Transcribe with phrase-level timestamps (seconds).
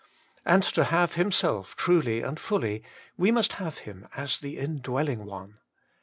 [0.45, 0.73] And 76 HOLY IN CHRIST.
[0.73, 2.81] to have Himself truly and fully,
[3.17, 5.59] we must have Him as the Indwelling One.